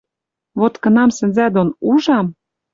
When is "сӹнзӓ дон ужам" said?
1.17-2.27